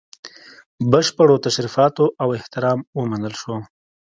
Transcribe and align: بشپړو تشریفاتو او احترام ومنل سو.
بشپړو 0.91 1.35
تشریفاتو 1.45 2.05
او 2.21 2.27
احترام 2.37 2.79
ومنل 2.97 3.33
سو. 3.41 3.55